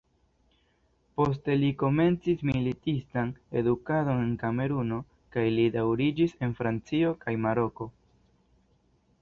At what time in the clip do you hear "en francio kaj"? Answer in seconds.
6.49-7.37